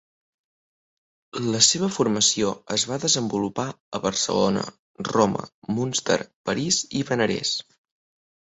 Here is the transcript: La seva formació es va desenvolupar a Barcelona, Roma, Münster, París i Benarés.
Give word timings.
La 1.55 1.59
seva 1.65 1.89
formació 1.97 2.49
es 2.77 2.85
va 2.93 2.97
desenvolupar 3.03 3.67
a 3.99 4.01
Barcelona, 4.07 4.65
Roma, 5.11 5.47
Münster, 5.77 6.19
París 6.53 6.81
i 6.99 7.05
Benarés. 7.13 7.57